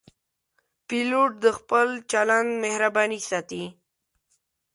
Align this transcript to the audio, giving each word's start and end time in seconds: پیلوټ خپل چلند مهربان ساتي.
پیلوټ 0.87 1.33
خپل 1.57 1.87
چلند 2.11 2.51
مهربان 2.63 3.11
ساتي. 3.29 3.63